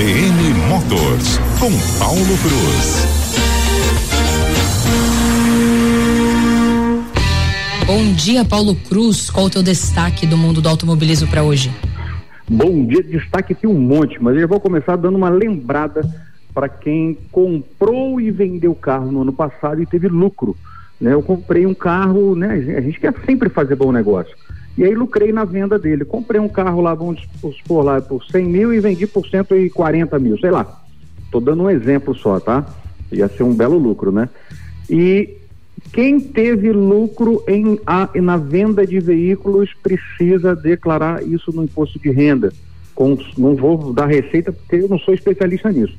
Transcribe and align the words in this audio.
CBN 0.00 0.54
Motors, 0.66 1.36
com 1.60 1.70
Paulo 1.98 2.38
Cruz. 2.38 3.06
Bom 7.86 8.12
dia, 8.14 8.42
Paulo 8.42 8.74
Cruz. 8.74 9.28
Qual 9.28 9.44
o 9.44 9.50
teu 9.50 9.62
destaque 9.62 10.26
do 10.26 10.38
mundo 10.38 10.62
do 10.62 10.70
automobilismo 10.70 11.28
para 11.28 11.42
hoje? 11.42 11.70
Bom 12.48 12.86
dia, 12.86 13.02
destaque 13.02 13.54
tem 13.54 13.68
um 13.68 13.78
monte, 13.78 14.16
mas 14.22 14.38
eu 14.38 14.48
vou 14.48 14.58
começar 14.58 14.96
dando 14.96 15.18
uma 15.18 15.28
lembrada 15.28 16.00
para 16.54 16.66
quem 16.66 17.18
comprou 17.30 18.18
e 18.18 18.30
vendeu 18.30 18.74
carro 18.74 19.12
no 19.12 19.20
ano 19.20 19.34
passado 19.34 19.82
e 19.82 19.86
teve 19.86 20.08
lucro. 20.08 20.56
Né? 20.98 21.12
Eu 21.12 21.22
comprei 21.22 21.66
um 21.66 21.74
carro, 21.74 22.34
né? 22.34 22.54
A 22.74 22.80
gente 22.80 22.98
quer 22.98 23.12
sempre 23.26 23.50
fazer 23.50 23.76
bom 23.76 23.92
negócio. 23.92 24.34
E 24.78 24.84
aí 24.84 24.94
lucrei 24.94 25.32
na 25.32 25.44
venda 25.44 25.78
dele. 25.78 26.04
Comprei 26.04 26.40
um 26.40 26.48
carro 26.48 26.80
lá, 26.80 26.94
vamos 26.94 27.26
por 27.66 27.82
lá, 27.82 28.00
por 28.00 28.24
100 28.24 28.44
mil 28.44 28.72
e 28.72 28.80
vendi 28.80 29.06
por 29.06 29.26
140 29.26 30.18
mil, 30.18 30.38
sei 30.38 30.50
lá. 30.50 30.80
Estou 31.24 31.40
dando 31.40 31.64
um 31.64 31.70
exemplo 31.70 32.14
só, 32.14 32.40
tá? 32.40 32.66
Ia 33.12 33.28
ser 33.28 33.42
um 33.42 33.54
belo 33.54 33.78
lucro, 33.78 34.10
né? 34.10 34.28
E 34.88 35.36
quem 35.92 36.20
teve 36.20 36.72
lucro 36.72 37.42
em, 37.48 37.78
a, 37.86 38.08
na 38.16 38.36
venda 38.36 38.86
de 38.86 39.00
veículos 39.00 39.70
precisa 39.82 40.54
declarar 40.54 41.22
isso 41.22 41.52
no 41.52 41.64
imposto 41.64 41.98
de 41.98 42.10
renda. 42.10 42.52
Com, 42.94 43.16
não 43.36 43.54
vou 43.56 43.92
dar 43.92 44.06
receita 44.06 44.52
porque 44.52 44.76
eu 44.76 44.88
não 44.88 44.98
sou 44.98 45.14
especialista 45.14 45.70
nisso. 45.70 45.96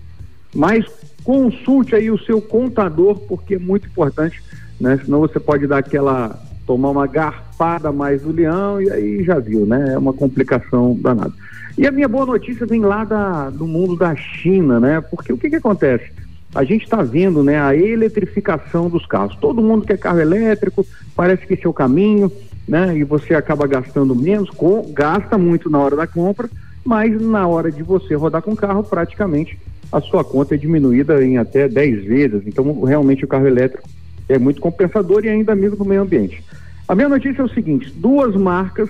Mas 0.53 0.85
consulte 1.23 1.95
aí 1.95 2.11
o 2.11 2.19
seu 2.19 2.41
contador, 2.41 3.19
porque 3.19 3.55
é 3.55 3.59
muito 3.59 3.87
importante, 3.87 4.41
né? 4.79 4.99
Senão 5.03 5.19
você 5.19 5.39
pode 5.39 5.67
dar 5.67 5.79
aquela 5.79 6.39
tomar 6.65 6.89
uma 6.89 7.07
garfada 7.07 7.91
mais 7.91 8.21
do 8.21 8.31
leão 8.31 8.81
e 8.81 8.89
aí 8.91 9.23
já 9.23 9.39
viu, 9.39 9.65
né? 9.65 9.93
É 9.93 9.97
uma 9.97 10.13
complicação 10.13 10.97
danada. 10.99 11.33
E 11.77 11.87
a 11.87 11.91
minha 11.91 12.07
boa 12.07 12.25
notícia 12.25 12.65
vem 12.65 12.81
lá 12.81 13.03
da, 13.03 13.49
do 13.49 13.65
mundo 13.65 13.95
da 13.95 14.15
China, 14.15 14.79
né? 14.79 15.01
Porque 15.01 15.31
o 15.31 15.37
que 15.37 15.49
que 15.49 15.55
acontece? 15.55 16.11
A 16.53 16.63
gente 16.63 16.83
está 16.83 17.01
vendo, 17.01 17.41
né, 17.43 17.61
a 17.61 17.73
eletrificação 17.73 18.89
dos 18.89 19.05
carros. 19.05 19.37
Todo 19.37 19.61
mundo 19.61 19.85
quer 19.85 19.97
carro 19.97 20.19
elétrico, 20.19 20.85
parece 21.15 21.47
que 21.47 21.53
esse 21.53 21.65
é 21.65 21.69
o 21.69 21.73
caminho, 21.73 22.29
né? 22.67 22.97
E 22.97 23.03
você 23.03 23.33
acaba 23.33 23.65
gastando 23.65 24.13
menos, 24.13 24.49
com, 24.49 24.91
gasta 24.93 25.37
muito 25.37 25.69
na 25.69 25.79
hora 25.79 25.95
da 25.95 26.05
compra, 26.05 26.49
mas 26.83 27.19
na 27.21 27.47
hora 27.47 27.71
de 27.71 27.83
você 27.83 28.15
rodar 28.15 28.41
com 28.41 28.51
o 28.51 28.55
carro, 28.55 28.83
praticamente 28.83 29.57
a 29.91 30.01
sua 30.01 30.23
conta 30.23 30.55
é 30.55 30.57
diminuída 30.57 31.23
em 31.23 31.37
até 31.37 31.67
10 31.67 32.03
vezes. 32.03 32.43
Então, 32.45 32.83
realmente 32.83 33.23
o 33.23 33.27
carro 33.27 33.47
elétrico 33.47 33.87
é 34.31 34.39
muito 34.39 34.61
compensador 34.61 35.25
e 35.25 35.29
ainda 35.29 35.53
amigo 35.53 35.75
do 35.75 35.85
meio 35.85 36.01
ambiente. 36.01 36.43
A 36.87 36.95
minha 36.95 37.09
notícia 37.09 37.41
é 37.41 37.45
o 37.45 37.49
seguinte: 37.49 37.91
duas 37.95 38.35
marcas 38.35 38.89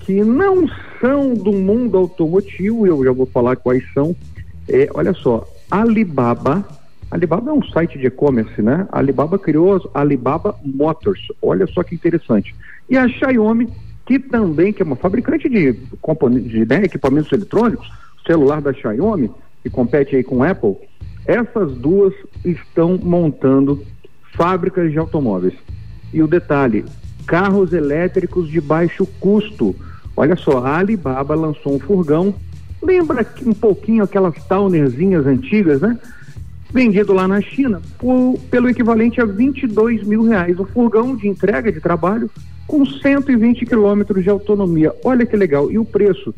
que 0.00 0.22
não 0.22 0.68
são 1.00 1.34
do 1.34 1.52
mundo 1.52 1.96
automotivo, 1.96 2.86
eu 2.86 3.04
já 3.04 3.12
vou 3.12 3.26
falar 3.26 3.56
quais 3.56 3.84
são. 3.92 4.14
É, 4.68 4.88
olha 4.94 5.12
só, 5.12 5.46
Alibaba. 5.70 6.64
Alibaba 7.10 7.50
é 7.50 7.52
um 7.52 7.62
site 7.62 7.98
de 7.98 8.06
e-commerce, 8.06 8.62
né? 8.62 8.88
Alibaba 8.90 9.38
criou 9.38 9.90
a 9.92 10.00
Alibaba 10.00 10.56
Motors. 10.64 11.20
Olha 11.42 11.66
só 11.66 11.82
que 11.82 11.94
interessante. 11.94 12.54
E 12.88 12.96
a 12.96 13.06
Xiaomi, 13.06 13.68
que 14.06 14.18
também 14.18 14.72
que 14.72 14.82
é 14.82 14.84
uma 14.84 14.96
fabricante 14.96 15.48
de, 15.48 15.72
de 15.72 16.64
né, 16.64 16.84
equipamentos 16.84 17.30
eletrônicos, 17.30 17.86
celular 18.26 18.62
da 18.62 18.72
Xiaomi, 18.72 19.30
que 19.62 19.68
compete 19.68 20.16
aí 20.16 20.24
com 20.24 20.42
Apple, 20.42 20.76
essas 21.26 21.72
duas 21.76 22.14
estão 22.44 22.98
montando 23.00 23.84
fábricas 24.32 24.90
de 24.90 24.98
automóveis. 24.98 25.54
E 26.12 26.22
o 26.22 26.26
detalhe, 26.26 26.84
carros 27.26 27.72
elétricos 27.72 28.48
de 28.48 28.60
baixo 28.60 29.06
custo. 29.20 29.74
Olha 30.16 30.36
só, 30.36 30.58
a 30.58 30.78
Alibaba 30.78 31.34
lançou 31.34 31.74
um 31.74 31.78
furgão, 31.78 32.34
lembra 32.82 33.26
um 33.46 33.54
pouquinho 33.54 34.04
aquelas 34.04 34.34
Townerzinhas 34.44 35.26
antigas, 35.26 35.80
né? 35.80 35.98
Vendido 36.70 37.12
lá 37.12 37.28
na 37.28 37.40
China 37.40 37.82
por, 37.98 38.38
pelo 38.50 38.68
equivalente 38.68 39.20
a 39.20 39.24
22 39.24 40.06
mil 40.06 40.24
reais. 40.24 40.58
O 40.58 40.64
furgão 40.64 41.14
de 41.14 41.28
entrega 41.28 41.70
de 41.70 41.80
trabalho 41.80 42.30
com 42.66 42.84
120 42.84 43.66
quilômetros 43.66 44.22
de 44.22 44.30
autonomia. 44.30 44.94
Olha 45.04 45.26
que 45.26 45.36
legal. 45.36 45.70
E 45.70 45.78
o 45.78 45.84
preço? 45.84 46.34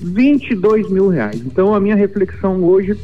22 0.00 0.90
mil 0.90 1.08
reais. 1.08 1.40
Então 1.44 1.74
a 1.74 1.80
minha 1.80 1.96
reflexão 1.96 2.62
hoje 2.62 2.98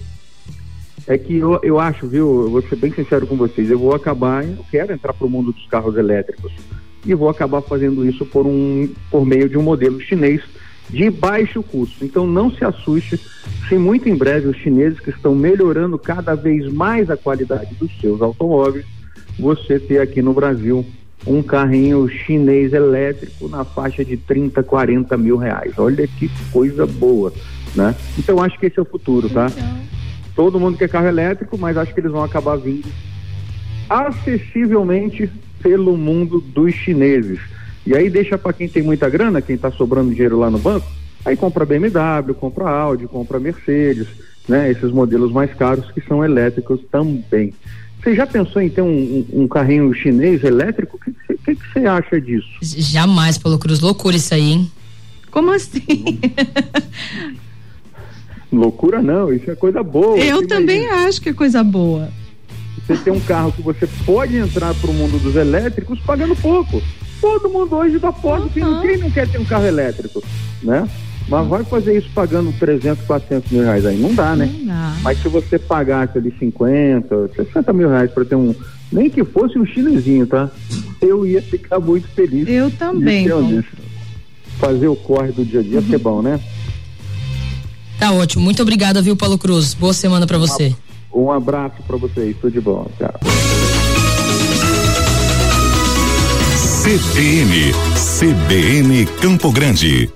é 1.06 1.18
que 1.18 1.36
eu, 1.36 1.60
eu 1.62 1.78
acho, 1.78 2.06
viu, 2.06 2.44
eu 2.44 2.50
vou 2.50 2.62
ser 2.62 2.76
bem 2.76 2.92
sincero 2.92 3.26
com 3.26 3.36
vocês, 3.36 3.70
eu 3.70 3.78
vou 3.78 3.94
acabar, 3.94 4.44
eu 4.44 4.64
quero 4.70 4.92
entrar 4.92 5.12
para 5.12 5.26
o 5.26 5.30
mundo 5.30 5.52
dos 5.52 5.66
carros 5.66 5.96
elétricos 5.96 6.52
e 7.04 7.14
vou 7.14 7.28
acabar 7.28 7.60
fazendo 7.60 8.06
isso 8.06 8.24
por, 8.24 8.46
um, 8.46 8.88
por 9.10 9.26
meio 9.26 9.48
de 9.48 9.58
um 9.58 9.62
modelo 9.62 10.00
chinês 10.00 10.42
de 10.88 11.10
baixo 11.10 11.62
custo. 11.62 12.04
Então 12.04 12.26
não 12.26 12.50
se 12.50 12.64
assuste 12.64 13.20
se 13.68 13.76
muito 13.76 14.08
em 14.08 14.16
breve 14.16 14.48
os 14.48 14.56
chineses 14.56 15.00
que 15.00 15.10
estão 15.10 15.34
melhorando 15.34 15.98
cada 15.98 16.34
vez 16.34 16.70
mais 16.72 17.10
a 17.10 17.16
qualidade 17.16 17.74
dos 17.74 17.90
seus 18.00 18.22
automóveis, 18.22 18.86
você 19.38 19.78
ter 19.78 20.00
aqui 20.00 20.22
no 20.22 20.32
Brasil 20.32 20.84
um 21.26 21.42
carrinho 21.42 22.08
chinês 22.08 22.72
elétrico 22.72 23.48
na 23.48 23.64
faixa 23.64 24.04
de 24.04 24.16
30, 24.16 24.62
40 24.62 25.16
mil 25.16 25.36
reais. 25.36 25.72
Olha 25.78 26.06
que 26.06 26.30
coisa 26.52 26.86
boa, 26.86 27.32
né? 27.74 27.94
Então 28.18 28.42
acho 28.42 28.58
que 28.58 28.66
esse 28.66 28.78
é 28.78 28.82
o 28.82 28.86
futuro, 28.86 29.28
tá? 29.28 29.46
Todo 30.34 30.58
mundo 30.58 30.76
quer 30.76 30.88
carro 30.88 31.06
elétrico, 31.06 31.56
mas 31.56 31.76
acho 31.76 31.94
que 31.94 32.00
eles 32.00 32.10
vão 32.10 32.24
acabar 32.24 32.56
vindo 32.56 32.88
acessivelmente 33.88 35.30
pelo 35.62 35.96
mundo 35.96 36.40
dos 36.40 36.74
chineses. 36.74 37.38
E 37.86 37.94
aí 37.94 38.08
deixa 38.08 38.38
para 38.38 38.52
quem 38.52 38.68
tem 38.68 38.82
muita 38.82 39.08
grana, 39.08 39.42
quem 39.42 39.56
está 39.56 39.70
sobrando 39.70 40.10
dinheiro 40.10 40.38
lá 40.38 40.50
no 40.50 40.58
banco, 40.58 40.86
aí 41.24 41.36
compra 41.36 41.66
BMW, 41.66 42.34
compra 42.34 42.68
Audi, 42.68 43.06
compra 43.06 43.38
Mercedes, 43.38 44.08
né? 44.48 44.70
Esses 44.70 44.90
modelos 44.90 45.32
mais 45.32 45.52
caros 45.54 45.90
que 45.90 46.00
são 46.02 46.24
elétricos 46.24 46.80
também. 46.90 47.52
Você 48.02 48.14
já 48.14 48.26
pensou 48.26 48.60
em 48.60 48.68
ter 48.68 48.82
um, 48.82 48.86
um, 49.32 49.44
um 49.44 49.48
carrinho 49.48 49.92
chinês 49.94 50.44
elétrico? 50.44 50.98
O 50.98 51.36
que 51.38 51.54
você 51.72 51.86
acha 51.86 52.20
disso? 52.20 52.48
Jamais, 52.60 53.38
Paulo 53.38 53.58
Cruz. 53.58 53.80
Loucura 53.80 54.16
isso 54.16 54.34
aí, 54.34 54.52
hein? 54.52 54.70
Como 55.30 55.50
assim? 55.50 56.20
Loucura 58.58 59.02
não, 59.02 59.32
isso 59.32 59.50
é 59.50 59.54
coisa 59.54 59.82
boa. 59.82 60.18
Eu 60.18 60.46
também 60.46 60.84
imagina. 60.84 61.08
acho 61.08 61.20
que 61.20 61.28
é 61.28 61.32
coisa 61.32 61.62
boa. 61.62 62.08
Você 62.86 62.96
tem 62.96 63.12
um 63.12 63.20
carro 63.20 63.52
que 63.52 63.62
você 63.62 63.86
pode 64.04 64.36
entrar 64.36 64.74
para 64.74 64.90
o 64.90 64.94
mundo 64.94 65.18
dos 65.18 65.36
elétricos 65.36 65.98
pagando 66.00 66.36
pouco. 66.36 66.82
Todo 67.20 67.48
mundo 67.48 67.76
hoje 67.76 67.98
dá 67.98 68.12
pode, 68.12 68.60
uhum. 68.60 68.82
quem 68.82 68.98
não 68.98 69.10
quer 69.10 69.26
ter 69.28 69.38
um 69.38 69.44
carro 69.44 69.66
elétrico, 69.66 70.22
né? 70.62 70.86
Mas 71.26 71.48
vai 71.48 71.64
fazer 71.64 71.96
isso 71.96 72.10
pagando 72.14 72.52
300, 72.58 73.06
400 73.06 73.50
mil 73.50 73.62
reais 73.62 73.86
aí? 73.86 73.96
Não 73.98 74.14
dá, 74.14 74.36
né? 74.36 74.50
Não 74.52 74.66
dá. 74.66 74.96
Mas 75.02 75.22
se 75.22 75.28
você 75.28 75.58
pagasse 75.58 76.18
ali 76.18 76.34
50, 76.38 77.30
60 77.34 77.72
mil 77.72 77.88
reais 77.88 78.10
para 78.10 78.24
ter 78.24 78.34
um. 78.34 78.54
Nem 78.92 79.08
que 79.08 79.24
fosse 79.24 79.58
um 79.58 79.64
chinesinho, 79.64 80.26
tá? 80.26 80.50
Eu 81.00 81.26
ia 81.26 81.40
ficar 81.40 81.80
muito 81.80 82.06
feliz. 82.08 82.46
Eu 82.46 82.70
também. 82.70 83.26
Fazer 84.58 84.88
o 84.88 84.94
corre 84.94 85.32
do 85.32 85.44
dia 85.44 85.60
a 85.60 85.62
dia, 85.62 85.80
uhum. 85.80 85.94
é 85.94 85.98
bom, 85.98 86.22
né? 86.22 86.40
Tá 88.04 88.12
ótimo. 88.12 88.44
Muito 88.44 88.60
obrigada, 88.60 89.00
viu, 89.00 89.16
Paulo 89.16 89.38
Cruz? 89.38 89.72
Boa 89.72 89.94
semana 89.94 90.26
para 90.26 90.36
você. 90.36 90.76
Um 91.10 91.30
abraço 91.32 91.76
para 91.86 91.96
vocês. 91.96 92.36
Tudo 92.38 92.52
de 92.52 92.60
bom. 92.60 92.86
Tchau. 92.98 93.14
CBN, 96.82 97.72
CBN 97.96 99.06
Campo 99.22 99.50
Grande. 99.50 100.10